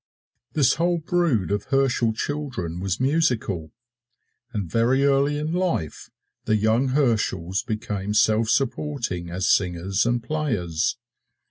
[0.53, 3.71] This whole brood of Herschel children was musical,
[4.51, 6.09] and very early in life
[6.45, 10.97] the young Herschels became self supporting as singers and players.